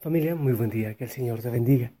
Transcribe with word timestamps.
Familia, 0.00 0.34
muy 0.34 0.52
buen 0.52 0.70
día, 0.70 0.94
que 0.94 1.04
el 1.04 1.10
Señor 1.10 1.40
te 1.40 1.50
bendiga. 1.50 1.92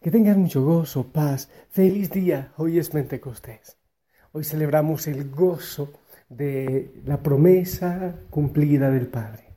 Que 0.00 0.10
tengas 0.10 0.36
mucho 0.36 0.64
gozo, 0.64 1.12
paz, 1.12 1.50
feliz 1.70 2.10
día. 2.10 2.52
Hoy 2.56 2.78
es 2.78 2.88
Pentecostés. 2.88 3.76
Hoy 4.32 4.44
celebramos 4.44 5.06
el 5.06 5.30
gozo 5.30 5.92
de 6.28 7.02
la 7.04 7.22
promesa 7.22 8.14
cumplida 8.30 8.90
del 8.90 9.06
Padre. 9.08 9.56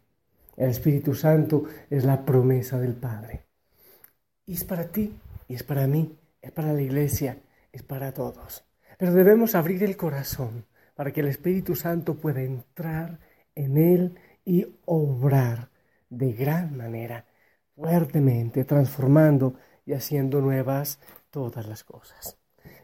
El 0.58 0.70
Espíritu 0.70 1.16
Santo 1.16 1.64
es 1.90 2.04
la 2.04 2.26
promesa 2.26 2.80
del 2.80 2.96
Padre. 2.96 3.46
Y 4.46 4.54
es 4.54 4.64
para 4.66 4.88
ti, 4.88 5.14
y 5.48 5.56
es 5.56 5.64
para 5.64 5.88
mí, 5.88 6.18
es 6.42 6.52
para 6.52 6.74
la 6.74 6.82
iglesia, 6.82 7.38
es 7.72 7.84
para 7.84 8.14
todos. 8.14 8.66
Pero 8.98 9.14
debemos 9.14 9.56
abrir 9.56 9.84
el 9.84 9.96
corazón 9.96 10.66
para 10.96 11.12
que 11.12 11.22
el 11.22 11.28
Espíritu 11.28 11.76
Santo 11.76 12.16
pueda 12.16 12.42
entrar 12.42 13.20
en 13.56 13.78
él 13.78 14.16
y 14.44 14.66
obrar 14.86 15.70
de 16.10 16.34
gran 16.34 16.76
manera 16.76 17.26
fuertemente, 17.76 18.66
transformando 18.66 19.56
y 19.86 19.94
haciendo 19.94 20.42
nuevas 20.42 21.00
todas 21.30 21.68
las 21.68 21.84
cosas. 21.84 22.38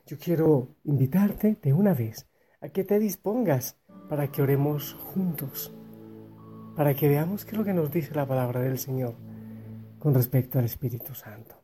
Yo 0.05 0.17
quiero 0.17 0.75
invitarte 0.83 1.57
de 1.61 1.73
una 1.73 1.93
vez 1.93 2.27
a 2.59 2.69
que 2.69 2.83
te 2.83 2.99
dispongas 2.99 3.77
para 4.09 4.31
que 4.31 4.41
oremos 4.41 4.93
juntos, 4.93 5.73
para 6.75 6.93
que 6.93 7.07
veamos 7.07 7.45
qué 7.45 7.51
es 7.51 7.57
lo 7.57 7.63
que 7.63 7.73
nos 7.73 7.91
dice 7.91 8.13
la 8.13 8.27
palabra 8.27 8.59
del 8.59 8.77
Señor 8.77 9.15
con 9.99 10.13
respecto 10.13 10.59
al 10.59 10.65
Espíritu 10.65 11.13
Santo. 11.13 11.55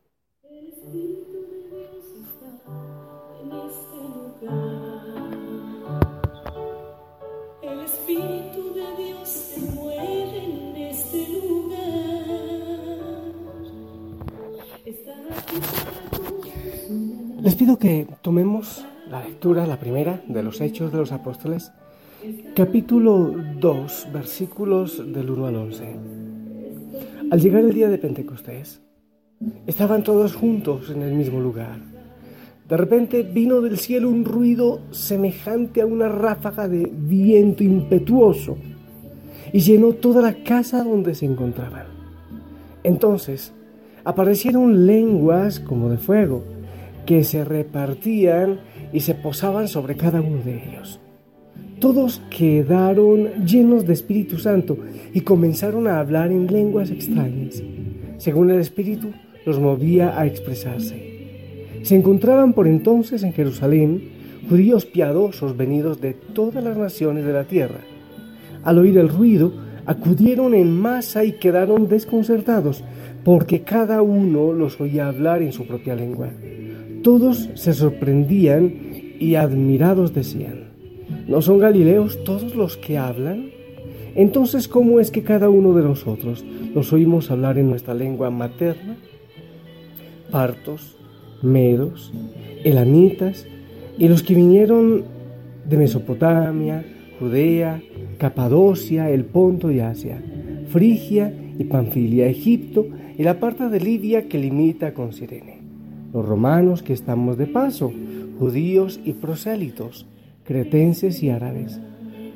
Les 17.40 17.54
pido 17.54 17.78
que 17.78 18.04
tomemos 18.20 18.84
la 19.08 19.22
lectura, 19.22 19.64
la 19.64 19.78
primera, 19.78 20.20
de 20.26 20.42
los 20.42 20.60
Hechos 20.60 20.90
de 20.90 20.98
los 20.98 21.12
Apóstoles, 21.12 21.70
capítulo 22.56 23.32
2, 23.60 24.08
versículos 24.12 25.12
del 25.12 25.30
1 25.30 25.46
al 25.46 25.54
11. 25.54 25.96
Al 27.30 27.40
llegar 27.40 27.62
el 27.62 27.72
día 27.72 27.88
de 27.88 27.98
Pentecostés, 27.98 28.80
estaban 29.68 30.02
todos 30.02 30.34
juntos 30.34 30.90
en 30.90 31.02
el 31.02 31.14
mismo 31.14 31.38
lugar. 31.40 31.78
De 32.68 32.76
repente 32.76 33.22
vino 33.22 33.60
del 33.60 33.78
cielo 33.78 34.08
un 34.08 34.24
ruido 34.24 34.80
semejante 34.90 35.80
a 35.80 35.86
una 35.86 36.08
ráfaga 36.08 36.66
de 36.66 36.90
viento 36.92 37.62
impetuoso 37.62 38.56
y 39.52 39.60
llenó 39.60 39.92
toda 39.92 40.22
la 40.22 40.42
casa 40.42 40.82
donde 40.82 41.14
se 41.14 41.26
encontraban. 41.26 41.86
Entonces 42.82 43.52
aparecieron 44.02 44.86
lenguas 44.86 45.60
como 45.60 45.88
de 45.88 45.98
fuego 45.98 46.57
que 47.08 47.24
se 47.24 47.42
repartían 47.42 48.60
y 48.92 49.00
se 49.00 49.14
posaban 49.14 49.66
sobre 49.66 49.96
cada 49.96 50.20
uno 50.20 50.42
de 50.44 50.62
ellos. 50.62 51.00
Todos 51.80 52.20
quedaron 52.28 53.46
llenos 53.46 53.86
de 53.86 53.94
Espíritu 53.94 54.36
Santo 54.36 54.76
y 55.14 55.22
comenzaron 55.22 55.88
a 55.88 56.00
hablar 56.00 56.30
en 56.30 56.48
lenguas 56.48 56.90
extrañas, 56.90 57.62
según 58.18 58.50
el 58.50 58.60
Espíritu 58.60 59.08
los 59.46 59.58
movía 59.58 60.20
a 60.20 60.26
expresarse. 60.26 61.80
Se 61.80 61.96
encontraban 61.96 62.52
por 62.52 62.68
entonces 62.68 63.22
en 63.22 63.32
Jerusalén 63.32 64.02
judíos 64.46 64.84
piadosos 64.84 65.56
venidos 65.56 66.02
de 66.02 66.12
todas 66.12 66.62
las 66.62 66.76
naciones 66.76 67.24
de 67.24 67.32
la 67.32 67.44
tierra. 67.44 67.80
Al 68.64 68.76
oír 68.76 68.98
el 68.98 69.08
ruido, 69.08 69.54
acudieron 69.86 70.52
en 70.52 70.78
masa 70.78 71.24
y 71.24 71.32
quedaron 71.32 71.88
desconcertados, 71.88 72.84
porque 73.24 73.62
cada 73.62 74.02
uno 74.02 74.52
los 74.52 74.78
oía 74.78 75.08
hablar 75.08 75.40
en 75.40 75.52
su 75.52 75.66
propia 75.66 75.94
lengua. 75.94 76.28
Todos 77.08 77.48
se 77.54 77.72
sorprendían 77.72 78.74
y 79.18 79.36
admirados 79.36 80.12
decían, 80.12 80.64
¿no 81.26 81.40
son 81.40 81.58
galileos 81.58 82.22
todos 82.22 82.54
los 82.54 82.76
que 82.76 82.98
hablan? 82.98 83.48
Entonces, 84.14 84.68
¿cómo 84.68 85.00
es 85.00 85.10
que 85.10 85.22
cada 85.22 85.48
uno 85.48 85.72
de 85.72 85.82
nosotros 85.82 86.44
los 86.74 86.92
oímos 86.92 87.30
hablar 87.30 87.56
en 87.56 87.70
nuestra 87.70 87.94
lengua 87.94 88.28
materna? 88.28 88.98
Partos, 90.30 90.98
medos, 91.40 92.12
elamitas 92.62 93.46
y 93.96 94.06
los 94.06 94.22
que 94.22 94.34
vinieron 94.34 95.04
de 95.66 95.78
Mesopotamia, 95.78 96.84
Judea, 97.18 97.80
Capadocia, 98.18 99.08
el 99.08 99.24
Ponto 99.24 99.70
y 99.70 99.80
Asia, 99.80 100.22
Frigia 100.68 101.32
y 101.58 101.64
Panfilia, 101.64 102.26
Egipto 102.26 102.86
y 103.16 103.22
la 103.22 103.40
parte 103.40 103.70
de 103.70 103.80
Libia 103.80 104.28
que 104.28 104.38
limita 104.38 104.92
con 104.92 105.14
Sirene 105.14 105.57
los 106.12 106.26
romanos 106.26 106.82
que 106.82 106.92
estamos 106.92 107.36
de 107.36 107.46
paso, 107.46 107.92
judíos 108.38 109.00
y 109.04 109.14
prosélitos, 109.14 110.06
cretenses 110.44 111.22
y 111.22 111.30
árabes. 111.30 111.80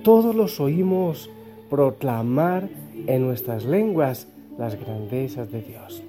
Todos 0.02 0.34
los 0.34 0.60
oímos 0.60 1.30
proclamar 1.70 2.68
en 3.06 3.22
nuestras 3.22 3.64
lenguas 3.64 4.28
las 4.58 4.78
grandezas 4.78 5.50
de 5.50 5.62
Dios. 5.62 6.02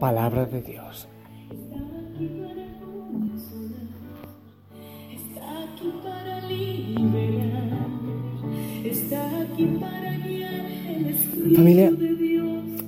Palabra 0.00 0.46
de 0.46 0.62
Dios. 0.62 1.06
Está 5.14 5.62
aquí 5.62 5.92
para 6.02 6.40
liberar, 6.48 7.88
está 8.84 9.40
aquí 9.42 9.66
para 9.80 10.18
guiar 10.18 10.62
Familia, 11.54 11.92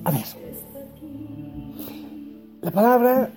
a 0.03 0.11
ver. 0.11 0.44
La 2.65 2.71
palabra 2.71 3.29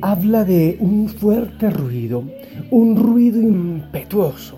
habla 0.00 0.44
de 0.44 0.78
un 0.80 1.10
fuerte 1.10 1.68
ruido, 1.68 2.24
un 2.70 2.96
ruido 2.96 3.38
impetuoso. 3.38 4.56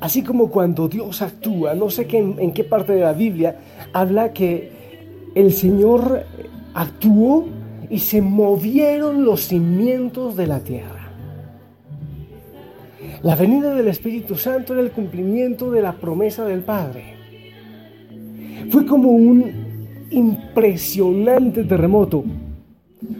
Así 0.00 0.24
como 0.24 0.50
cuando 0.50 0.88
Dios 0.88 1.22
actúa, 1.22 1.76
no 1.76 1.90
sé 1.90 2.08
qué, 2.08 2.18
en 2.18 2.52
qué 2.52 2.64
parte 2.64 2.94
de 2.94 3.02
la 3.02 3.12
Biblia 3.12 3.56
habla 3.92 4.32
que 4.32 4.72
el 5.36 5.52
Señor 5.52 6.24
actuó 6.74 7.46
y 7.88 8.00
se 8.00 8.20
movieron 8.20 9.24
los 9.24 9.42
cimientos 9.42 10.36
de 10.36 10.48
la 10.48 10.58
tierra. 10.58 11.12
La 13.22 13.36
venida 13.36 13.76
del 13.76 13.86
Espíritu 13.86 14.34
Santo 14.34 14.72
era 14.72 14.82
el 14.82 14.90
cumplimiento 14.90 15.70
de 15.70 15.82
la 15.82 15.92
promesa 15.92 16.44
del 16.44 16.62
Padre. 16.62 17.14
Fue 18.70 18.84
como 18.86 19.10
un 19.10 20.08
impresionante 20.10 21.62
terremoto 21.62 22.24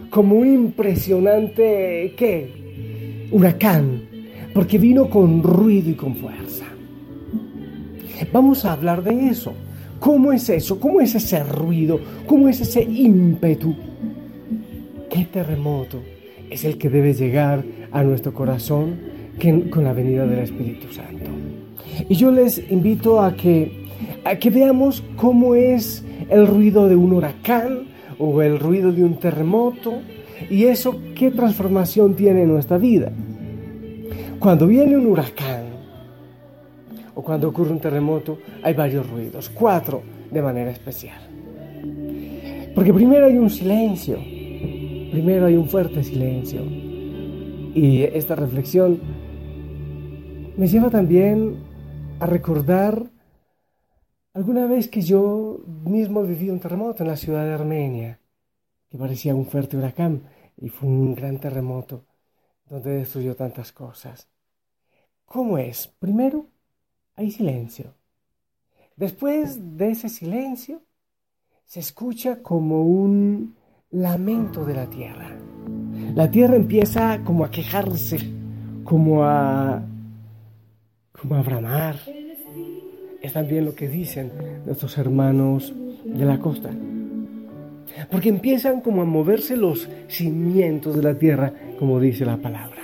como 0.09 0.35
un 0.35 0.47
impresionante, 0.47 2.13
¿qué? 2.15 3.27
Huracán, 3.31 4.01
porque 4.53 4.77
vino 4.77 5.09
con 5.09 5.41
ruido 5.41 5.89
y 5.89 5.95
con 5.95 6.15
fuerza. 6.15 6.65
Vamos 8.31 8.65
a 8.65 8.73
hablar 8.73 9.03
de 9.03 9.29
eso. 9.29 9.53
¿Cómo 9.99 10.33
es 10.33 10.49
eso? 10.49 10.79
¿Cómo 10.79 11.01
es 11.01 11.15
ese 11.15 11.43
ruido? 11.43 11.99
¿Cómo 12.27 12.49
es 12.49 12.59
ese 12.59 12.83
ímpetu? 12.83 13.75
¿Qué 15.09 15.25
terremoto 15.25 16.01
es 16.49 16.65
el 16.65 16.77
que 16.77 16.89
debe 16.89 17.13
llegar 17.13 17.63
a 17.91 18.03
nuestro 18.03 18.33
corazón 18.33 18.97
con 19.69 19.83
la 19.83 19.93
venida 19.93 20.25
del 20.25 20.39
Espíritu 20.39 20.91
Santo? 20.93 21.29
Y 22.09 22.15
yo 22.15 22.31
les 22.31 22.61
invito 22.69 23.21
a 23.21 23.35
que, 23.35 23.71
a 24.25 24.35
que 24.35 24.49
veamos 24.49 25.03
cómo 25.15 25.55
es 25.55 26.03
el 26.29 26.47
ruido 26.47 26.87
de 26.87 26.95
un 26.95 27.13
huracán, 27.13 27.92
o 28.19 28.41
el 28.41 28.59
ruido 28.59 28.91
de 28.91 29.03
un 29.03 29.17
terremoto. 29.17 30.01
¿Y 30.49 30.65
eso 30.65 30.99
qué 31.15 31.31
transformación 31.31 32.15
tiene 32.15 32.43
en 32.43 32.49
nuestra 32.49 32.77
vida? 32.77 33.11
Cuando 34.39 34.67
viene 34.67 34.97
un 34.97 35.05
huracán 35.05 35.63
o 37.15 37.21
cuando 37.21 37.49
ocurre 37.49 37.71
un 37.71 37.79
terremoto, 37.79 38.39
hay 38.61 38.73
varios 38.73 39.09
ruidos, 39.09 39.49
cuatro 39.49 40.01
de 40.31 40.41
manera 40.41 40.71
especial. 40.71 41.21
Porque 42.75 42.93
primero 42.93 43.27
hay 43.27 43.37
un 43.37 43.49
silencio, 43.49 44.17
primero 45.11 45.45
hay 45.45 45.55
un 45.55 45.67
fuerte 45.69 46.03
silencio. 46.03 46.61
Y 47.75 48.03
esta 48.03 48.35
reflexión 48.35 48.99
me 50.57 50.67
lleva 50.67 50.89
también 50.89 51.55
a 52.19 52.25
recordar 52.25 53.12
Alguna 54.33 54.65
vez 54.65 54.87
que 54.87 55.01
yo 55.01 55.59
mismo 55.85 56.23
viví 56.23 56.49
un 56.49 56.59
terremoto 56.59 57.03
en 57.03 57.09
la 57.09 57.17
ciudad 57.17 57.45
de 57.45 57.53
Armenia, 57.53 58.19
que 58.89 58.97
parecía 58.97 59.35
un 59.35 59.45
fuerte 59.45 59.77
huracán, 59.77 60.23
y 60.57 60.69
fue 60.69 60.89
un 60.89 61.13
gran 61.13 61.39
terremoto 61.39 62.05
donde 62.67 62.97
destruyó 62.97 63.35
tantas 63.35 63.71
cosas. 63.71 64.27
¿Cómo 65.25 65.59
es? 65.59 65.87
Primero, 65.99 66.47
hay 67.15 67.29
silencio. 67.29 67.93
Después 68.95 69.77
de 69.77 69.91
ese 69.91 70.09
silencio, 70.09 70.81
se 71.65 71.79
escucha 71.79 72.41
como 72.41 72.81
un 72.81 73.55
lamento 73.91 74.65
de 74.65 74.73
la 74.73 74.89
tierra. 74.89 75.29
La 76.15 76.29
tierra 76.31 76.55
empieza 76.55 77.23
como 77.23 77.45
a 77.45 77.51
quejarse, 77.51 78.17
como 78.83 79.23
a, 79.23 79.83
como 81.19 81.35
a 81.35 81.41
bramar. 81.43 81.99
Es 83.23 83.31
también 83.31 83.63
lo 83.63 83.73
que 83.73 83.87
dicen 83.87 84.31
nuestros 84.65 84.97
hermanos 84.97 85.73
de 86.03 86.25
la 86.25 86.39
costa. 86.39 86.71
Porque 88.11 88.27
empiezan 88.27 88.81
como 88.81 89.01
a 89.01 89.05
moverse 89.05 89.55
los 89.55 89.87
cimientos 90.09 90.97
de 90.97 91.03
la 91.03 91.17
tierra, 91.17 91.53
como 91.79 92.01
dice 92.01 92.25
la 92.25 92.35
palabra. 92.35 92.81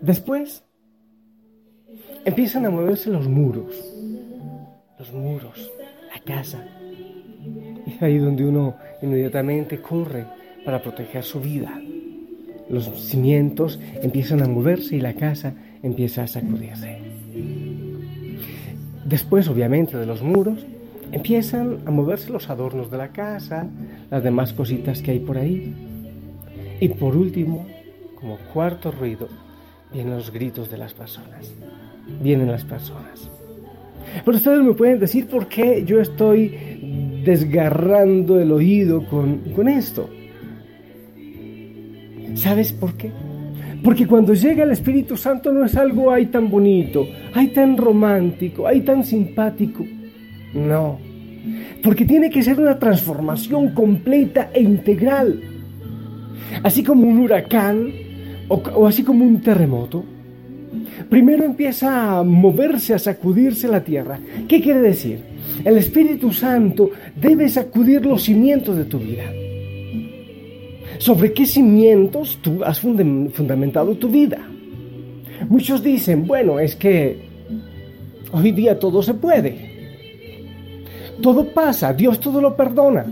Después 0.00 0.62
empiezan 2.24 2.64
a 2.66 2.70
moverse 2.70 3.10
los 3.10 3.26
muros, 3.26 3.84
los 4.96 5.12
muros, 5.12 5.72
la 6.14 6.20
casa. 6.20 6.64
Y 7.84 8.04
ahí 8.04 8.18
donde 8.18 8.44
uno 8.44 8.76
inmediatamente 9.02 9.82
corre 9.82 10.24
para 10.64 10.80
proteger 10.80 11.24
su 11.24 11.40
vida. 11.40 11.82
Los 12.70 12.84
cimientos 13.08 13.80
empiezan 14.00 14.40
a 14.40 14.46
moverse 14.46 14.94
y 14.94 15.00
la 15.00 15.14
casa 15.14 15.52
empieza 15.82 16.22
a 16.22 16.28
sacudirse. 16.28 16.98
Después, 19.04 19.48
obviamente, 19.48 19.96
de 19.96 20.06
los 20.06 20.22
muros, 20.22 20.64
empiezan 21.10 21.78
a 21.86 21.90
moverse 21.90 22.30
los 22.30 22.48
adornos 22.48 22.90
de 22.90 22.98
la 22.98 23.08
casa, 23.08 23.66
las 24.10 24.22
demás 24.22 24.52
cositas 24.52 25.02
que 25.02 25.12
hay 25.12 25.20
por 25.20 25.38
ahí. 25.38 25.74
Y 26.80 26.88
por 26.88 27.16
último, 27.16 27.66
como 28.18 28.36
cuarto 28.52 28.90
ruido, 28.90 29.28
vienen 29.92 30.14
los 30.16 30.32
gritos 30.32 30.70
de 30.70 30.78
las 30.78 30.94
personas. 30.94 31.52
Vienen 32.22 32.50
las 32.50 32.64
personas. 32.64 33.28
Pero 34.24 34.36
ustedes 34.36 34.62
me 34.62 34.74
pueden 34.74 34.98
decir 34.98 35.26
por 35.26 35.48
qué 35.48 35.84
yo 35.84 36.00
estoy 36.00 37.20
desgarrando 37.24 38.40
el 38.40 38.50
oído 38.52 39.06
con, 39.06 39.38
con 39.54 39.68
esto. 39.68 40.08
¿Sabes 42.34 42.72
por 42.72 42.94
qué? 42.94 43.12
Porque 43.82 44.06
cuando 44.06 44.34
llega 44.34 44.62
el 44.62 44.70
Espíritu 44.70 45.16
Santo 45.16 45.52
no 45.52 45.64
es 45.64 45.76
algo 45.76 46.12
ahí 46.12 46.26
tan 46.26 46.48
bonito, 46.48 47.08
hay 47.34 47.48
tan 47.48 47.76
romántico, 47.76 48.66
hay 48.66 48.82
tan 48.82 49.02
simpático. 49.04 49.84
No. 50.54 50.98
Porque 51.82 52.04
tiene 52.04 52.30
que 52.30 52.42
ser 52.42 52.60
una 52.60 52.78
transformación 52.78 53.70
completa 53.74 54.50
e 54.54 54.62
integral. 54.62 55.40
Así 56.62 56.84
como 56.84 57.08
un 57.08 57.18
huracán 57.18 57.90
o, 58.48 58.54
o 58.74 58.86
así 58.86 59.02
como 59.02 59.24
un 59.24 59.40
terremoto. 59.40 60.04
Primero 61.08 61.44
empieza 61.44 62.18
a 62.18 62.22
moverse, 62.22 62.94
a 62.94 62.98
sacudirse 62.98 63.66
la 63.66 63.82
tierra. 63.82 64.18
¿Qué 64.46 64.60
quiere 64.60 64.80
decir? 64.80 65.20
El 65.64 65.76
Espíritu 65.76 66.32
Santo 66.32 66.90
debe 67.16 67.48
sacudir 67.48 68.06
los 68.06 68.22
cimientos 68.22 68.76
de 68.76 68.84
tu 68.84 68.98
vida. 68.98 69.24
¿Sobre 71.02 71.32
qué 71.32 71.46
cimientos 71.46 72.38
tú 72.40 72.62
has 72.62 72.78
fundamentado 72.78 73.96
tu 73.96 74.08
vida? 74.08 74.38
Muchos 75.48 75.82
dicen, 75.82 76.28
bueno, 76.28 76.60
es 76.60 76.76
que 76.76 77.16
hoy 78.30 78.52
día 78.52 78.78
todo 78.78 79.02
se 79.02 79.14
puede. 79.14 79.56
Todo 81.20 81.52
pasa, 81.52 81.92
Dios 81.92 82.20
todo 82.20 82.40
lo 82.40 82.54
perdona. 82.54 83.04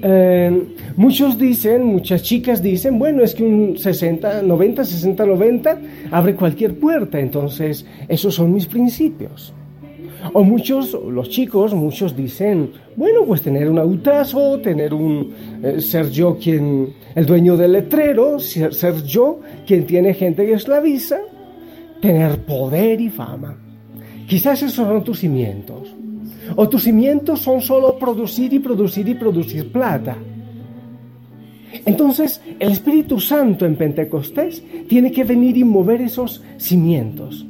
Eh, 0.00 0.62
muchos 0.94 1.36
dicen, 1.36 1.86
muchas 1.86 2.22
chicas 2.22 2.62
dicen, 2.62 3.00
bueno, 3.00 3.24
es 3.24 3.34
que 3.34 3.42
un 3.42 3.76
60, 3.76 4.42
90, 4.42 4.84
60, 4.84 5.26
90 5.26 5.80
abre 6.12 6.36
cualquier 6.36 6.78
puerta, 6.78 7.18
entonces 7.18 7.84
esos 8.06 8.32
son 8.32 8.54
mis 8.54 8.66
principios. 8.66 9.52
O 10.32 10.44
muchos, 10.44 10.96
los 11.10 11.28
chicos, 11.28 11.74
muchos 11.74 12.14
dicen, 12.14 12.70
bueno, 12.94 13.24
pues 13.26 13.42
tener 13.42 13.68
un 13.68 13.78
autazo, 13.78 14.60
tener 14.60 14.94
un, 14.94 15.32
eh, 15.62 15.80
ser 15.80 16.10
yo 16.10 16.36
quien, 16.36 16.92
el 17.14 17.24
dueño 17.24 17.56
del 17.56 17.72
letrero, 17.72 18.40
ser, 18.40 18.74
ser 18.74 19.02
yo 19.04 19.40
quien 19.66 19.86
tiene 19.86 20.12
gente 20.14 20.44
que 20.44 20.54
esclaviza, 20.54 21.18
tener 22.00 22.44
poder 22.44 23.00
y 23.00 23.08
fama. 23.08 23.56
Quizás 24.26 24.62
esos 24.62 24.74
son 24.74 25.04
tus 25.04 25.20
cimientos. 25.20 25.94
O 26.56 26.68
tus 26.68 26.82
cimientos 26.82 27.40
son 27.40 27.60
solo 27.60 27.96
producir 27.98 28.52
y 28.52 28.58
producir 28.58 29.08
y 29.08 29.14
producir 29.14 29.70
plata. 29.70 30.16
Entonces, 31.86 32.40
el 32.58 32.72
Espíritu 32.72 33.20
Santo 33.20 33.64
en 33.64 33.76
Pentecostés 33.76 34.62
tiene 34.88 35.10
que 35.12 35.24
venir 35.24 35.56
y 35.56 35.64
mover 35.64 36.02
esos 36.02 36.42
cimientos. 36.58 37.46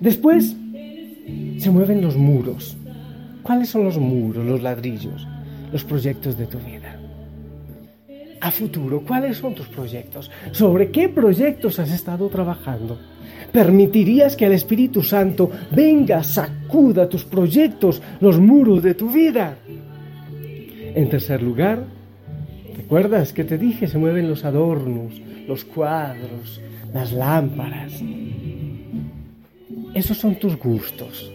Después, 0.00 0.56
se 1.58 1.70
mueven 1.70 2.00
los 2.00 2.16
muros. 2.16 2.76
¿Cuáles 3.42 3.68
son 3.68 3.84
los 3.84 3.98
muros, 3.98 4.44
los 4.44 4.62
ladrillos, 4.62 5.26
los 5.74 5.82
proyectos 5.82 6.38
de 6.38 6.46
tu 6.46 6.58
vida? 6.58 6.96
A 8.40 8.50
futuro, 8.52 9.02
¿cuáles 9.04 9.38
son 9.38 9.56
tus 9.56 9.66
proyectos? 9.66 10.30
¿Sobre 10.52 10.92
qué 10.92 11.08
proyectos 11.08 11.80
has 11.80 11.90
estado 11.90 12.28
trabajando? 12.28 12.96
¿Permitirías 13.50 14.36
que 14.36 14.46
el 14.46 14.52
Espíritu 14.52 15.02
Santo 15.02 15.50
venga, 15.72 16.22
sacuda 16.22 17.08
tus 17.08 17.24
proyectos, 17.24 18.00
los 18.20 18.38
muros 18.38 18.84
de 18.84 18.94
tu 18.94 19.10
vida? 19.10 19.56
En 20.94 21.08
tercer 21.08 21.42
lugar, 21.42 21.82
¿recuerdas 22.76 23.32
que 23.32 23.42
te 23.42 23.58
dije? 23.58 23.88
Se 23.88 23.98
mueven 23.98 24.28
los 24.28 24.44
adornos, 24.44 25.20
los 25.48 25.64
cuadros, 25.64 26.60
las 26.92 27.12
lámparas. 27.12 28.00
Esos 29.92 30.16
son 30.18 30.36
tus 30.36 30.56
gustos. 30.56 31.32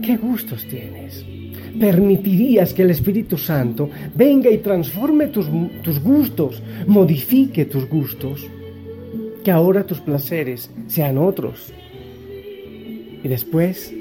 ¿Qué 0.00 0.16
gustos 0.16 0.64
tienes? 0.68 1.33
¿Permitirías 1.78 2.72
que 2.72 2.82
el 2.82 2.90
Espíritu 2.90 3.36
Santo 3.36 3.90
venga 4.14 4.50
y 4.50 4.58
transforme 4.58 5.28
tus, 5.28 5.46
tus 5.82 6.00
gustos, 6.00 6.62
modifique 6.86 7.64
tus 7.64 7.88
gustos? 7.88 8.46
Que 9.42 9.50
ahora 9.50 9.84
tus 9.84 10.00
placeres 10.00 10.70
sean 10.86 11.18
otros. 11.18 11.72
Y 13.22 13.28
después, 13.28 13.92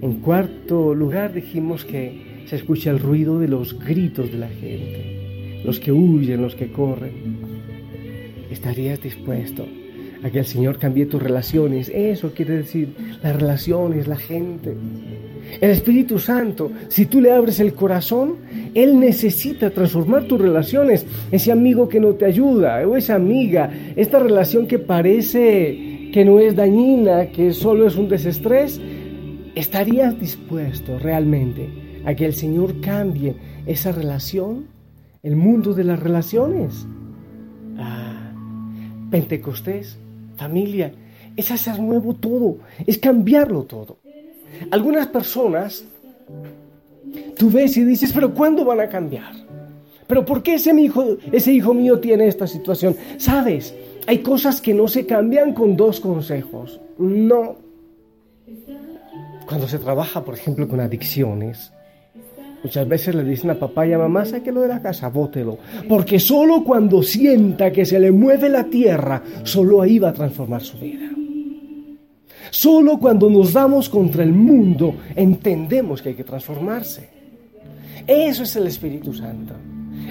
en 0.00 0.20
cuarto 0.20 0.94
lugar, 0.94 1.34
dijimos 1.34 1.84
que 1.84 2.44
se 2.46 2.56
escucha 2.56 2.90
el 2.90 2.98
ruido 2.98 3.38
de 3.38 3.48
los 3.48 3.78
gritos 3.78 4.30
de 4.32 4.38
la 4.38 4.48
gente, 4.48 5.62
los 5.64 5.78
que 5.78 5.92
huyen, 5.92 6.42
los 6.42 6.54
que 6.54 6.72
corren. 6.72 7.12
¿Estarías 8.50 9.00
dispuesto 9.00 9.66
a 10.22 10.30
que 10.30 10.38
el 10.38 10.46
Señor 10.46 10.78
cambie 10.78 11.06
tus 11.06 11.22
relaciones? 11.22 11.90
Eso 11.92 12.32
quiere 12.32 12.58
decir 12.58 12.94
las 13.22 13.36
relaciones, 13.36 14.06
la 14.06 14.16
gente. 14.16 14.76
El 15.60 15.70
Espíritu 15.70 16.18
Santo, 16.18 16.70
si 16.88 17.06
tú 17.06 17.20
le 17.20 17.32
abres 17.32 17.60
el 17.60 17.74
corazón, 17.74 18.36
Él 18.74 18.98
necesita 18.98 19.70
transformar 19.70 20.24
tus 20.24 20.40
relaciones. 20.40 21.04
Ese 21.30 21.52
amigo 21.52 21.88
que 21.88 22.00
no 22.00 22.14
te 22.14 22.24
ayuda 22.24 22.86
o 22.86 22.96
esa 22.96 23.16
amiga, 23.16 23.70
esta 23.96 24.18
relación 24.18 24.66
que 24.66 24.78
parece 24.78 26.10
que 26.12 26.24
no 26.24 26.40
es 26.40 26.54
dañina, 26.56 27.26
que 27.26 27.52
solo 27.52 27.86
es 27.86 27.96
un 27.96 28.08
desestrés, 28.08 28.80
¿estarías 29.54 30.18
dispuesto 30.18 30.98
realmente 30.98 31.68
a 32.04 32.14
que 32.14 32.26
el 32.26 32.34
Señor 32.34 32.80
cambie 32.80 33.34
esa 33.66 33.92
relación? 33.92 34.66
El 35.22 35.36
mundo 35.36 35.74
de 35.74 35.84
las 35.84 36.00
relaciones. 36.00 36.86
Ah, 37.78 38.32
Pentecostés, 39.10 39.98
familia, 40.42 40.92
es 41.36 41.50
hacer 41.50 41.78
nuevo 41.78 42.14
todo, 42.14 42.58
es 42.86 42.98
cambiarlo 42.98 43.62
todo. 43.64 43.98
Algunas 44.70 45.06
personas, 45.06 45.84
tú 47.36 47.50
ves 47.50 47.76
y 47.76 47.84
dices, 47.84 48.12
pero 48.12 48.34
¿cuándo 48.34 48.64
van 48.64 48.80
a 48.80 48.88
cambiar? 48.88 49.32
¿Pero 50.06 50.24
por 50.24 50.42
qué 50.42 50.54
ese 50.54 50.78
hijo, 50.78 51.16
ese 51.30 51.52
hijo 51.52 51.72
mío 51.72 52.00
tiene 52.00 52.26
esta 52.26 52.46
situación? 52.46 52.96
Sabes, 53.16 53.74
hay 54.06 54.18
cosas 54.18 54.60
que 54.60 54.74
no 54.74 54.88
se 54.88 55.06
cambian 55.06 55.54
con 55.54 55.76
dos 55.76 56.00
consejos. 56.00 56.80
No. 56.98 57.56
Cuando 59.46 59.68
se 59.68 59.78
trabaja, 59.78 60.24
por 60.24 60.34
ejemplo, 60.34 60.68
con 60.68 60.80
adicciones, 60.80 61.72
Muchas 62.62 62.86
veces 62.86 63.14
le 63.14 63.24
dicen 63.24 63.50
a 63.50 63.54
papá 63.54 63.86
y 63.86 63.92
a 63.92 63.98
mamá, 63.98 64.24
lo 64.24 64.60
de 64.60 64.68
la 64.68 64.80
casa, 64.80 65.08
bótelo. 65.08 65.58
Porque 65.88 66.20
solo 66.20 66.62
cuando 66.62 67.02
sienta 67.02 67.72
que 67.72 67.84
se 67.84 67.98
le 67.98 68.12
mueve 68.12 68.48
la 68.48 68.64
tierra, 68.64 69.22
solo 69.42 69.82
ahí 69.82 69.98
va 69.98 70.10
a 70.10 70.12
transformar 70.12 70.62
su 70.62 70.78
vida. 70.78 71.10
Solo 72.50 72.98
cuando 72.98 73.30
nos 73.30 73.52
damos 73.52 73.88
contra 73.88 74.22
el 74.22 74.32
mundo 74.32 74.94
entendemos 75.16 76.02
que 76.02 76.10
hay 76.10 76.14
que 76.14 76.22
transformarse. 76.24 77.08
Eso 78.06 78.42
es 78.42 78.56
el 78.56 78.66
Espíritu 78.66 79.14
Santo. 79.14 79.54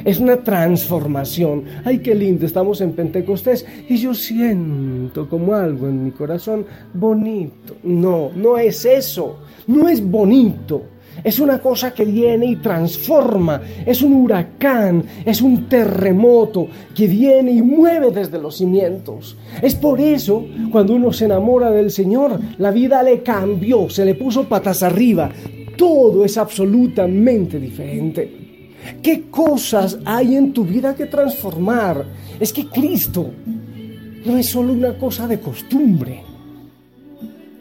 Es 0.03 0.19
una 0.19 0.37
transformación. 0.37 1.65
Ay, 1.85 1.99
qué 1.99 2.15
lindo, 2.15 2.45
estamos 2.45 2.81
en 2.81 2.93
Pentecostés 2.93 3.65
y 3.87 3.97
yo 3.97 4.13
siento 4.13 5.29
como 5.29 5.53
algo 5.53 5.87
en 5.87 6.03
mi 6.05 6.11
corazón 6.11 6.65
bonito. 6.93 7.77
No, 7.83 8.31
no 8.35 8.57
es 8.57 8.85
eso. 8.85 9.37
No 9.67 9.87
es 9.87 10.03
bonito. 10.03 10.83
Es 11.23 11.39
una 11.39 11.59
cosa 11.59 11.93
que 11.93 12.05
viene 12.05 12.47
y 12.47 12.55
transforma, 12.55 13.61
es 13.85 14.01
un 14.01 14.13
huracán, 14.13 15.03
es 15.25 15.41
un 15.41 15.67
terremoto 15.69 16.67
que 16.95 17.07
viene 17.07 17.51
y 17.51 17.61
mueve 17.61 18.11
desde 18.11 18.39
los 18.39 18.57
cimientos. 18.57 19.37
Es 19.61 19.75
por 19.75 20.01
eso, 20.01 20.45
cuando 20.71 20.95
uno 20.95 21.13
se 21.13 21.25
enamora 21.25 21.69
del 21.69 21.91
Señor, 21.91 22.39
la 22.57 22.71
vida 22.71 23.03
le 23.03 23.21
cambió, 23.21 23.89
se 23.89 24.05
le 24.05 24.15
puso 24.15 24.45
patas 24.45 24.81
arriba. 24.83 25.29
Todo 25.77 26.25
es 26.25 26.37
absolutamente 26.37 27.59
diferente. 27.59 28.41
¿Qué 29.01 29.23
cosas 29.29 29.99
hay 30.05 30.35
en 30.35 30.53
tu 30.53 30.65
vida 30.65 30.95
que 30.95 31.05
transformar? 31.05 32.05
Es 32.39 32.51
que 32.51 32.65
Cristo 32.65 33.29
no 34.25 34.37
es 34.37 34.47
solo 34.47 34.73
una 34.73 34.97
cosa 34.97 35.27
de 35.27 35.39
costumbre. 35.39 36.30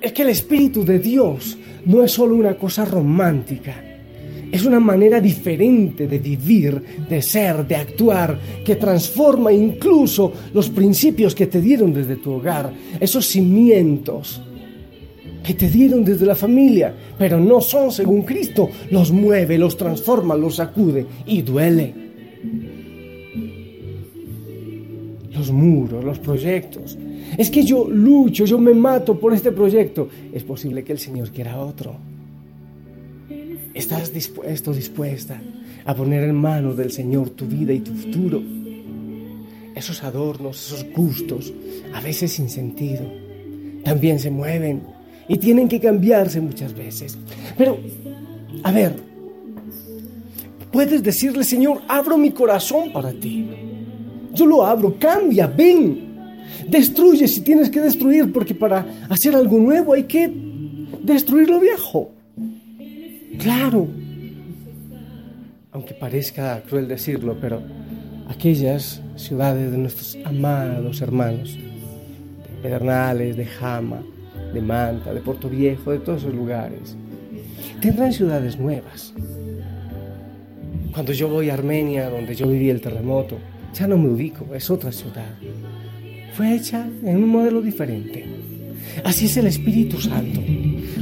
Es 0.01 0.13
que 0.13 0.23
el 0.23 0.31
Espíritu 0.31 0.85
de 0.85 0.99
Dios 0.99 1.59
no 1.85 2.03
es 2.03 2.13
solo 2.13 2.35
una 2.35 2.55
cosa 2.55 2.85
romántica. 2.85 3.85
Es 4.51 4.65
una 4.65 4.81
manera 4.81 5.21
diferente 5.21 6.09
de 6.09 6.19
vivir, 6.19 6.83
de 7.09 7.23
ser, 7.23 7.67
de 7.67 7.77
actuar, 7.77 8.39
que 8.65 8.77
transforma 8.77 9.53
incluso 9.53 10.33
los 10.53 10.71
principios 10.71 11.35
que 11.35 11.47
te 11.47 11.61
dieron 11.61 11.93
desde 11.93 12.17
tu 12.17 12.33
hogar, 12.33 12.73
esos 12.99 13.27
cimientos 13.27 14.41
que 15.45 15.55
te 15.55 15.71
dieron 15.71 16.05
desde 16.05 16.27
la 16.27 16.35
familia, 16.35 16.95
pero 17.17 17.39
no 17.39 17.61
son 17.61 17.93
según 17.93 18.23
Cristo, 18.23 18.69
los 18.91 19.13
mueve, 19.13 19.57
los 19.57 19.77
transforma, 19.77 20.35
los 20.35 20.57
sacude 20.57 21.07
y 21.27 21.43
duele. 21.43 22.10
Los 25.41 25.53
muros, 25.53 26.05
los 26.05 26.19
proyectos, 26.19 26.99
es 27.39 27.49
que 27.49 27.63
yo 27.63 27.89
lucho, 27.89 28.45
yo 28.45 28.59
me 28.59 28.75
mato 28.75 29.19
por 29.19 29.33
este 29.33 29.51
proyecto. 29.53 30.07
Es 30.35 30.43
posible 30.43 30.85
que 30.85 30.93
el 30.93 30.99
Señor 30.99 31.31
quiera 31.31 31.59
otro. 31.59 31.97
¿Estás 33.73 34.13
dispuesto, 34.13 34.75
dispuesta 34.75 35.41
a 35.87 35.95
poner 35.95 36.25
en 36.25 36.35
manos 36.35 36.77
del 36.77 36.93
Señor 36.93 37.31
tu 37.31 37.47
vida 37.47 37.73
y 37.73 37.81
tu 37.81 37.95
futuro? 37.95 38.43
Esos 39.75 40.05
adornos, 40.05 40.63
esos 40.67 40.85
gustos, 40.95 41.55
a 41.95 42.03
veces 42.03 42.33
sin 42.33 42.51
sentido, 42.51 43.11
también 43.83 44.19
se 44.19 44.31
mueven 44.31 44.83
y 45.27 45.39
tienen 45.39 45.71
que 45.71 45.81
cambiarse 45.81 46.43
muchas 46.43 46.75
veces. 46.75 47.17
Pero, 47.57 47.79
a 48.63 48.73
ver, 48.73 48.95
puedes 50.71 51.03
decirle, 51.03 51.45
Señor, 51.45 51.81
abro 51.89 52.19
mi 52.19 52.31
corazón 52.31 52.93
para 52.93 53.11
ti. 53.11 53.70
Yo 54.35 54.47
lo 54.47 54.65
abro, 54.65 54.97
cambia, 54.99 55.47
ven, 55.47 56.11
Destruye 56.69 57.27
si 57.27 57.41
tienes 57.41 57.71
que 57.71 57.81
destruir, 57.81 58.33
porque 58.33 58.55
para 58.55 58.87
hacer 59.09 59.35
algo 59.35 59.59
nuevo 59.59 59.93
hay 59.93 60.05
que 60.05 60.31
destruir 61.03 61.49
lo 61.49 61.61
viejo. 61.61 62.11
Claro. 63.39 63.89
Aunque 65.73 65.95
parezca 65.95 66.63
cruel 66.69 66.89
decirlo, 66.89 67.37
pero 67.41 67.63
aquellas 68.29 69.01
ciudades 69.17 69.71
de 69.71 69.79
nuestros 69.79 70.19
amados 70.25 71.01
hermanos, 71.01 71.57
de 71.57 72.63
Pedernales, 72.63 73.37
de 73.37 73.47
Jama, 73.47 74.03
de 74.53 74.61
Manta, 74.61 75.15
de 75.15 75.21
Puerto 75.21 75.49
Viejo, 75.49 75.93
de 75.93 76.01
todos 76.01 76.23
esos 76.23 76.35
lugares, 76.35 76.97
tendrán 77.81 78.13
ciudades 78.13 78.59
nuevas. 78.59 79.15
Cuando 80.93 81.13
yo 81.13 81.29
voy 81.29 81.51
a 81.51 81.55
Armenia, 81.55 82.11
donde 82.11 82.35
yo 82.35 82.49
viví 82.49 82.69
el 82.69 82.81
terremoto, 82.81 83.39
ya 83.75 83.87
no 83.87 83.97
me 83.99 84.09
ubico, 84.09 84.55
es 84.55 84.71
otra 84.71 84.93
ciudad 84.93 85.37
fue 86.41 86.57
hecha 86.57 86.89
en 87.05 87.17
un 87.17 87.29
modelo 87.29 87.61
diferente. 87.61 88.25
Así 89.05 89.27
es 89.27 89.37
el 89.37 89.47
Espíritu 89.47 90.01
Santo. 90.01 90.41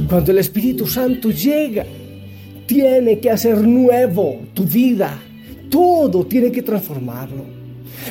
Cuando 0.09 0.31
el 0.31 0.39
Espíritu 0.39 0.85
Santo 0.85 1.31
llega, 1.31 1.85
tiene 2.65 3.19
que 3.19 3.29
hacer 3.29 3.65
nuevo 3.65 4.41
tu 4.53 4.65
vida. 4.65 5.17
Todo 5.69 6.25
tiene 6.25 6.51
que 6.51 6.61
transformarlo. 6.61 7.45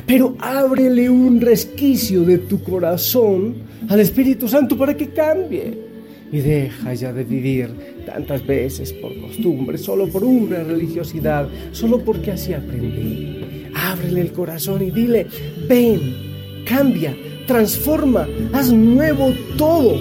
Pero 0.07 0.37
ábrele 0.39 1.11
un 1.11 1.39
resquicio 1.39 2.23
de 2.23 2.39
tu 2.39 2.63
corazón 2.63 3.57
al 3.89 4.01
Espíritu 4.01 4.49
Santo 4.49 4.79
para 4.79 4.97
que 4.97 5.09
cambie. 5.09 5.87
Y 6.33 6.39
deja 6.39 6.95
ya 6.95 7.13
de 7.13 7.25
vivir 7.25 7.69
tantas 8.07 8.47
veces 8.47 8.93
por 8.95 9.19
costumbre, 9.21 9.77
solo 9.77 10.09
por 10.09 10.25
una 10.25 10.63
religiosidad, 10.63 11.47
solo 11.73 12.03
porque 12.03 12.33
así 12.33 12.55
aprendí. 12.55 13.38
Ábrele 13.89 14.21
el 14.21 14.33
corazón 14.33 14.83
y 14.83 14.91
dile, 14.91 15.27
ven, 15.67 16.63
cambia, 16.67 17.17
transforma, 17.47 18.29
haz 18.53 18.71
nuevo 18.71 19.33
todo. 19.57 19.99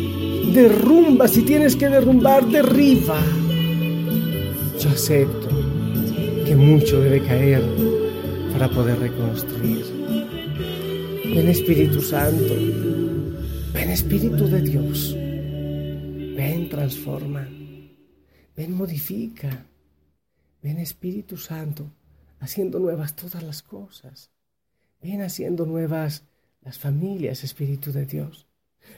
Derrumba 0.53 1.29
si 1.29 1.43
tienes 1.43 1.73
que 1.77 1.87
derrumbar, 1.87 2.45
derriba. 2.47 3.17
Yo 4.77 4.89
acepto 4.89 5.47
que 6.45 6.53
mucho 6.53 6.99
debe 6.99 7.21
caer 7.21 7.63
para 8.51 8.67
poder 8.67 8.99
reconstruir. 8.99 9.85
Ven 11.23 11.47
Espíritu 11.47 12.01
Santo, 12.01 12.55
ven 13.73 13.89
Espíritu 13.89 14.49
de 14.49 14.61
Dios, 14.63 15.15
ven 15.15 16.67
transforma, 16.69 17.47
ven 18.53 18.73
modifica, 18.73 19.65
ven 20.61 20.77
Espíritu 20.79 21.37
Santo 21.37 21.89
haciendo 22.39 22.79
nuevas 22.79 23.15
todas 23.15 23.43
las 23.43 23.61
cosas, 23.61 24.29
ven 25.01 25.21
haciendo 25.21 25.65
nuevas 25.65 26.23
las 26.63 26.77
familias, 26.77 27.43
Espíritu 27.43 27.91
de 27.91 28.05
Dios. 28.05 28.45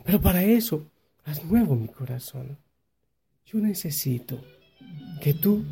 Pero 0.03 0.21
para 0.21 0.43
eso, 0.43 0.87
haz 1.25 1.43
nuevo 1.45 1.75
mi 1.75 1.87
corazón. 1.87 2.57
Yo 3.45 3.59
necesito 3.59 4.39
que 5.21 5.33
tú 5.33 5.63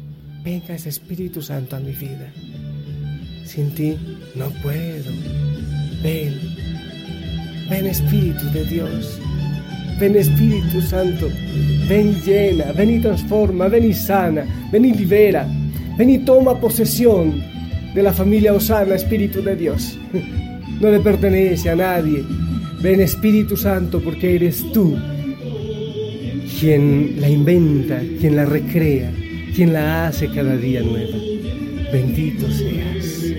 vengas, 0.43 0.86
Espíritu 0.86 1.41
Santo, 1.41 1.75
a 1.75 1.79
mi 1.79 1.93
vida. 1.93 2.31
Sin 3.45 3.74
ti 3.74 3.97
no 4.36 4.50
puedo. 4.62 5.12
Ven, 6.03 6.39
ven 7.69 7.88
Espíritu 7.88 8.45
de 8.51 8.65
Dios. 8.65 9.19
Ven 10.00 10.15
Espíritu 10.15 10.79
Santo, 10.79 11.27
ven 11.89 12.13
llena, 12.21 12.71
ven 12.74 12.91
y 12.91 13.01
transforma, 13.01 13.67
ven 13.67 13.86
y 13.86 13.93
sana, 13.93 14.45
ven 14.71 14.86
y 14.86 14.93
libera, 14.93 15.47
ven 15.97 16.12
y 16.12 16.19
toma 16.19 16.59
posesión 16.59 17.56
de 17.97 18.03
la 18.03 18.13
familia 18.13 18.53
Osana, 18.53 18.93
Espíritu 18.93 19.41
de 19.41 19.55
Dios. 19.55 19.97
no 20.79 20.91
le 20.91 20.99
pertenece 20.99 21.71
a 21.71 21.75
nadie. 21.75 22.23
Ven 22.79 23.01
Espíritu 23.01 23.57
Santo 23.57 23.99
porque 23.99 24.35
eres 24.35 24.71
tú 24.71 24.95
quien 26.59 27.15
la 27.19 27.27
inventa, 27.27 27.99
quien 28.19 28.35
la 28.35 28.45
recrea, 28.45 29.11
quien 29.55 29.73
la 29.73 30.05
hace 30.05 30.29
cada 30.29 30.55
día 30.55 30.81
nueva. 30.81 31.17
Bendito 31.91 32.45
seas. 32.51 33.33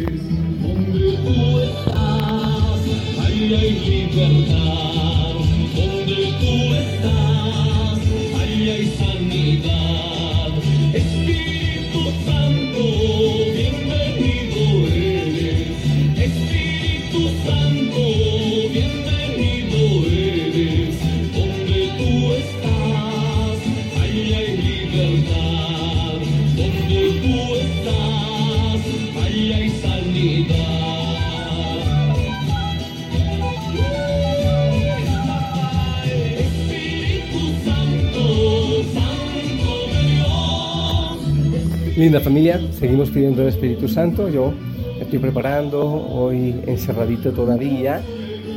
Linda 41.99 42.21
familia, 42.21 42.61
seguimos 42.79 43.11
pidiendo 43.11 43.43
el 43.43 43.49
Espíritu 43.49 43.89
Santo. 43.89 44.29
Yo 44.29 44.53
me 44.99 45.03
estoy 45.03 45.19
preparando 45.19 45.83
hoy 45.85 46.55
encerradito 46.69 47.33
todavía 47.33 48.01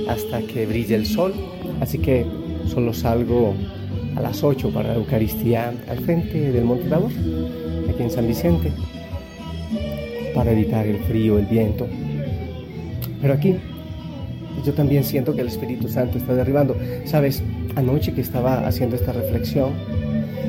hasta 0.07 0.43
que 0.43 0.67
brille 0.67 0.93
el 0.93 1.07
sol. 1.07 1.33
Así 1.79 1.97
que 1.97 2.23
solo 2.67 2.93
salgo 2.93 3.55
a 4.15 4.21
las 4.21 4.43
8 4.43 4.69
para 4.69 4.89
la 4.89 4.93
Eucaristía 4.93 5.73
al 5.89 5.99
frente 6.01 6.51
del 6.51 6.65
Monte 6.65 6.87
Tabor, 6.87 7.09
aquí 7.89 8.03
en 8.03 8.11
San 8.11 8.27
Vicente, 8.27 8.71
para 10.35 10.51
evitar 10.51 10.85
el 10.85 10.99
frío, 10.99 11.39
el 11.39 11.47
viento. 11.47 11.87
Pero 13.23 13.33
aquí 13.33 13.55
yo 14.63 14.71
también 14.73 15.03
siento 15.03 15.33
que 15.33 15.41
el 15.41 15.47
Espíritu 15.47 15.87
Santo 15.87 16.19
está 16.19 16.35
derribando. 16.35 16.77
Sabes, 17.05 17.41
anoche 17.75 18.13
que 18.13 18.21
estaba 18.21 18.67
haciendo 18.67 18.97
esta 18.97 19.13
reflexión, 19.13 19.71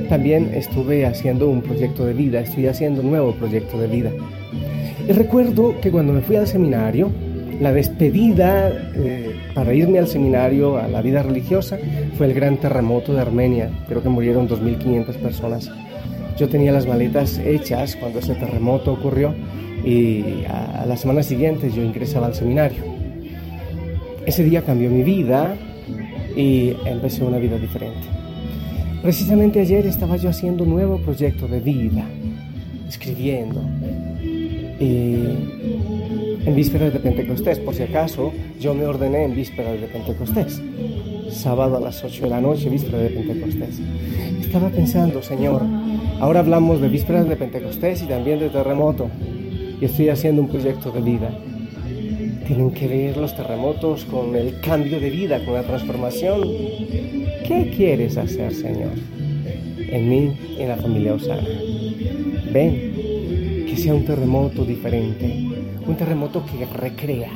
también 0.08 0.52
estuve 0.54 1.06
haciendo 1.06 1.48
un 1.48 1.62
proyecto 1.62 2.04
de 2.04 2.12
vida, 2.12 2.40
estoy 2.40 2.66
haciendo 2.66 3.00
un 3.02 3.10
nuevo 3.10 3.32
proyecto 3.32 3.78
de 3.78 3.86
vida. 3.86 4.10
Y 5.08 5.12
recuerdo 5.12 5.74
que 5.80 5.90
cuando 5.90 6.12
me 6.12 6.20
fui 6.20 6.36
al 6.36 6.46
seminario, 6.46 7.10
la 7.60 7.72
despedida 7.72 8.70
eh, 8.94 9.34
para 9.54 9.74
irme 9.74 9.98
al 9.98 10.08
seminario, 10.08 10.78
a 10.78 10.88
la 10.88 11.02
vida 11.02 11.22
religiosa, 11.22 11.78
fue 12.16 12.26
el 12.26 12.34
gran 12.34 12.56
terremoto 12.58 13.14
de 13.14 13.20
Armenia. 13.20 13.70
Creo 13.88 14.02
que 14.02 14.08
murieron 14.08 14.48
2.500 14.48 15.14
personas. 15.16 15.70
Yo 16.36 16.48
tenía 16.48 16.72
las 16.72 16.86
maletas 16.86 17.38
hechas 17.38 17.96
cuando 17.96 18.18
ese 18.18 18.34
terremoto 18.34 18.92
ocurrió 18.92 19.34
y 19.84 20.44
a, 20.48 20.82
a 20.82 20.86
la 20.86 20.96
semana 20.96 21.22
siguiente 21.22 21.70
yo 21.70 21.82
ingresaba 21.82 22.26
al 22.26 22.34
seminario. 22.34 22.82
Ese 24.26 24.44
día 24.44 24.62
cambió 24.62 24.88
mi 24.90 25.02
vida 25.02 25.56
y 26.36 26.74
empecé 26.84 27.24
una 27.24 27.38
vida 27.38 27.58
diferente. 27.58 28.21
Precisamente 29.02 29.58
ayer 29.58 29.84
estaba 29.84 30.16
yo 30.16 30.30
haciendo 30.30 30.62
un 30.62 30.70
nuevo 30.70 30.98
proyecto 30.98 31.48
de 31.48 31.58
vida, 31.58 32.04
escribiendo. 32.88 33.60
Y 34.78 35.16
en 36.46 36.54
vísperas 36.54 36.92
de 36.92 37.00
Pentecostés, 37.00 37.58
por 37.58 37.74
si 37.74 37.82
acaso, 37.82 38.32
yo 38.60 38.74
me 38.74 38.86
ordené 38.86 39.24
en 39.24 39.34
vísperas 39.34 39.80
de 39.80 39.88
Pentecostés. 39.88 40.62
Sábado 41.30 41.78
a 41.78 41.80
las 41.80 42.04
8 42.04 42.22
de 42.22 42.30
la 42.30 42.40
noche, 42.40 42.68
víspera 42.68 42.98
de 42.98 43.10
Pentecostés. 43.10 43.80
Estaba 44.40 44.68
pensando, 44.68 45.20
Señor, 45.20 45.62
ahora 46.20 46.38
hablamos 46.38 46.80
de 46.80 46.88
vísperas 46.88 47.28
de 47.28 47.34
Pentecostés 47.34 48.02
y 48.02 48.06
también 48.06 48.38
de 48.38 48.50
terremoto. 48.50 49.08
Y 49.80 49.84
estoy 49.84 50.10
haciendo 50.10 50.42
un 50.42 50.48
proyecto 50.48 50.92
de 50.92 51.00
vida. 51.00 51.36
Tienen 52.46 52.70
que 52.70 52.86
ver 52.86 53.16
los 53.16 53.34
terremotos 53.34 54.04
con 54.04 54.36
el 54.36 54.60
cambio 54.60 55.00
de 55.00 55.10
vida, 55.10 55.44
con 55.44 55.54
la 55.54 55.62
transformación. 55.62 56.42
¿Qué 57.46 57.72
quieres 57.74 58.16
hacer, 58.16 58.54
Señor? 58.54 58.92
En 59.78 60.08
mí 60.08 60.32
en 60.58 60.68
la 60.68 60.76
familia 60.76 61.14
Osana. 61.14 61.42
Ven, 62.52 63.66
que 63.68 63.76
sea 63.76 63.94
un 63.94 64.04
terremoto 64.04 64.64
diferente, 64.64 65.48
un 65.86 65.96
terremoto 65.96 66.44
que 66.46 66.64
recrea, 66.66 67.30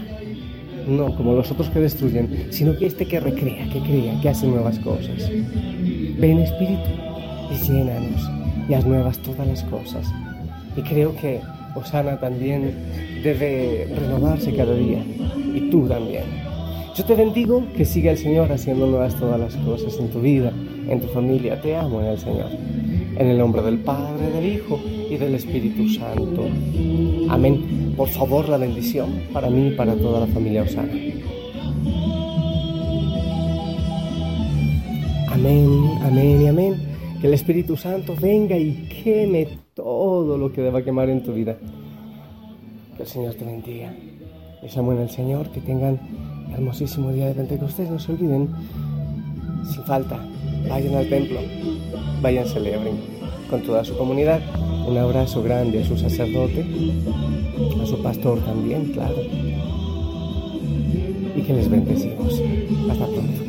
no 0.87 1.15
como 1.17 1.35
los 1.35 1.51
otros 1.51 1.71
que 1.71 1.81
destruyen, 1.81 2.47
sino 2.51 2.77
que 2.77 2.87
este 2.87 3.07
que 3.07 3.19
recrea, 3.19 3.69
que 3.69 3.81
crea, 3.81 4.21
que 4.21 4.29
hace 4.29 4.47
nuevas 4.47 4.79
cosas. 4.79 5.29
Ven 5.29 6.39
Espíritu 6.39 6.91
y 7.51 7.67
llénanos 7.67 8.31
y 8.69 8.75
haz 8.75 8.87
nuevas 8.87 9.19
todas 9.19 9.47
las 9.47 9.63
cosas. 9.65 10.07
Y 10.77 10.83
creo 10.83 11.17
que 11.17 11.41
Osana 11.75 12.21
también 12.21 12.75
debe 13.25 13.89
renovarse 13.99 14.55
cada 14.55 14.75
día 14.75 15.05
y 15.55 15.69
tú 15.71 15.89
también. 15.89 16.46
Yo 16.97 17.05
te 17.05 17.15
bendigo 17.15 17.63
que 17.77 17.85
siga 17.85 18.13
el 18.13 18.17
Señor 18.17 18.51
haciendo 18.51 18.87
nuevas 18.87 19.15
todas 19.17 19.39
las 19.39 19.55
cosas 19.57 19.99
en 19.99 20.09
tu 20.09 20.19
vida, 20.19 20.51
en 20.89 20.99
tu 20.99 21.07
familia. 21.09 21.61
Te 21.61 21.77
amo 21.77 22.01
en 22.01 22.07
el 22.07 22.19
Señor. 22.19 22.49
En 23.19 23.27
el 23.27 23.37
nombre 23.37 23.61
del 23.61 23.81
Padre, 23.81 24.31
del 24.31 24.55
Hijo 24.55 24.81
y 25.11 25.19
del 25.19 25.35
Espíritu 25.35 25.91
Santo. 25.91 26.47
Amén. 27.29 27.93
Por 27.99 28.09
favor, 28.09 28.49
la 28.49 28.57
bendición 28.57 29.11
para 29.31 29.51
mí 29.51 29.69
y 29.69 29.71
para 29.73 29.95
toda 29.95 30.21
la 30.21 30.27
familia 30.29 30.63
Osana. 30.63 30.91
Amén, 35.29 35.99
amén 36.03 36.43
y 36.43 36.47
amén. 36.47 36.75
Que 37.21 37.27
el 37.27 37.35
Espíritu 37.35 37.77
Santo 37.77 38.15
venga 38.19 38.57
y 38.57 38.89
queme 39.05 39.49
todo 39.75 40.39
lo 40.39 40.51
que 40.51 40.63
deba 40.63 40.83
quemar 40.83 41.11
en 41.11 41.23
tu 41.23 41.35
vida. 41.35 41.59
Que 42.97 43.03
el 43.03 43.09
Señor 43.09 43.35
te 43.35 43.45
bendiga. 43.45 43.93
Les 44.63 44.75
amo 44.79 44.95
en 44.95 45.01
el 45.01 45.11
Señor, 45.11 45.51
que 45.51 45.61
tengan 45.61 46.01
hermosísimo 46.57 47.13
día 47.13 47.27
de 47.27 47.35
Pentecostés. 47.35 47.91
No 47.91 47.99
se 47.99 48.13
olviden, 48.13 48.49
sin 49.71 49.83
falta, 49.85 50.19
vayan 50.69 50.95
al 50.95 51.09
templo, 51.09 51.39
vayan, 52.23 52.47
celebren 52.47 52.97
con 53.51 53.63
toda 53.63 53.85
su 53.85 53.97
comunidad. 53.97 54.41
Un 54.89 54.97
abrazo 54.97 55.43
grande 55.43 55.83
a 55.83 55.85
su 55.85 55.97
sacerdote, 55.97 56.65
a 57.83 57.87
su 57.87 58.03
pastor 58.03 58.41
también, 58.41 58.93
claro. 58.93 59.17
Y 61.37 61.43
que 61.43 61.53
les 61.53 61.69
bendecimos. 61.69 62.41
Hasta 62.89 63.07
pronto. 63.07 63.43